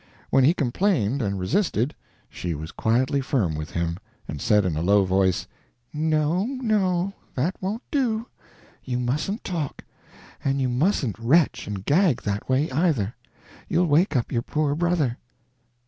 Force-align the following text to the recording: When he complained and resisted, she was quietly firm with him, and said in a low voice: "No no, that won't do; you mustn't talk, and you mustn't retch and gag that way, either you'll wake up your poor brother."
When 0.31 0.43
he 0.43 0.55
complained 0.55 1.21
and 1.21 1.37
resisted, 1.37 1.93
she 2.27 2.55
was 2.55 2.71
quietly 2.71 3.21
firm 3.21 3.53
with 3.53 3.69
him, 3.69 3.97
and 4.27 4.41
said 4.41 4.65
in 4.65 4.75
a 4.75 4.81
low 4.81 5.05
voice: 5.05 5.45
"No 5.93 6.43
no, 6.43 7.13
that 7.35 7.53
won't 7.61 7.83
do; 7.91 8.25
you 8.83 8.97
mustn't 8.99 9.43
talk, 9.43 9.83
and 10.43 10.59
you 10.59 10.69
mustn't 10.69 11.19
retch 11.19 11.67
and 11.67 11.85
gag 11.85 12.23
that 12.23 12.49
way, 12.49 12.67
either 12.71 13.13
you'll 13.67 13.85
wake 13.85 14.15
up 14.15 14.31
your 14.31 14.41
poor 14.41 14.73
brother." 14.73 15.19